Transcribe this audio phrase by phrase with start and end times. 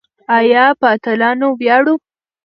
[0.37, 1.95] آیا په اتلانو ویاړو؟